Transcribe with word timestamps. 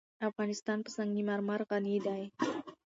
افغانستان 0.29 0.77
په 0.85 0.89
سنگ 0.95 1.15
مرمر 1.27 1.61
غني 1.69 1.97
دی. 2.05 2.23